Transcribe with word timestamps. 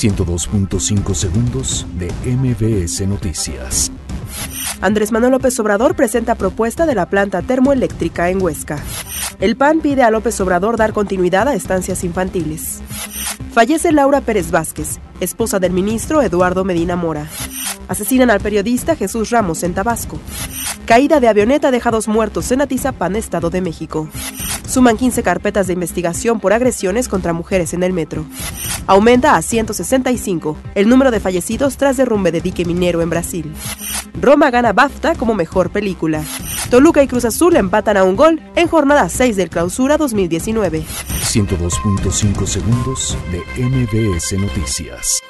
102.5 0.00 1.14
segundos 1.14 1.86
de 1.98 2.10
MBS 2.24 3.06
Noticias. 3.06 3.92
Andrés 4.80 5.12
Manuel 5.12 5.32
López 5.32 5.60
Obrador 5.60 5.94
presenta 5.94 6.36
propuesta 6.36 6.86
de 6.86 6.94
la 6.94 7.10
planta 7.10 7.42
termoeléctrica 7.42 8.30
en 8.30 8.40
Huesca. 8.40 8.78
El 9.40 9.56
PAN 9.56 9.80
pide 9.80 10.02
a 10.02 10.10
López 10.10 10.40
Obrador 10.40 10.78
dar 10.78 10.94
continuidad 10.94 11.48
a 11.48 11.54
estancias 11.54 12.02
infantiles. 12.02 12.80
Fallece 13.52 13.92
Laura 13.92 14.22
Pérez 14.22 14.50
Vázquez, 14.50 15.00
esposa 15.20 15.58
del 15.58 15.74
ministro 15.74 16.22
Eduardo 16.22 16.64
Medina 16.64 16.96
Mora. 16.96 17.26
Asesinan 17.86 18.30
al 18.30 18.40
periodista 18.40 18.96
Jesús 18.96 19.28
Ramos 19.28 19.62
en 19.64 19.74
Tabasco. 19.74 20.18
Caída 20.86 21.20
de 21.20 21.28
avioneta 21.28 21.70
deja 21.70 21.90
dos 21.90 22.08
muertos 22.08 22.50
en 22.52 22.62
Atizapán, 22.62 23.16
Estado 23.16 23.50
de 23.50 23.60
México. 23.60 24.08
Suman 24.70 24.96
15 24.96 25.24
carpetas 25.24 25.66
de 25.66 25.72
investigación 25.72 26.38
por 26.38 26.52
agresiones 26.52 27.08
contra 27.08 27.32
mujeres 27.32 27.74
en 27.74 27.82
el 27.82 27.92
metro. 27.92 28.24
Aumenta 28.86 29.34
a 29.34 29.42
165 29.42 30.56
el 30.76 30.88
número 30.88 31.10
de 31.10 31.18
fallecidos 31.18 31.76
tras 31.76 31.96
derrumbe 31.96 32.30
de 32.30 32.40
dique 32.40 32.64
minero 32.64 33.02
en 33.02 33.10
Brasil. 33.10 33.52
Roma 34.20 34.48
gana 34.52 34.72
BAFTA 34.72 35.16
como 35.16 35.34
mejor 35.34 35.70
película. 35.70 36.22
Toluca 36.70 37.02
y 37.02 37.08
Cruz 37.08 37.24
Azul 37.24 37.56
empatan 37.56 37.96
a 37.96 38.04
un 38.04 38.14
gol 38.14 38.40
en 38.54 38.68
jornada 38.68 39.08
6 39.08 39.34
del 39.34 39.50
Clausura 39.50 39.96
2019. 39.96 40.84
102.5 40.84 42.46
segundos 42.46 43.18
de 43.32 43.64
MBS 43.64 44.38
Noticias. 44.38 45.20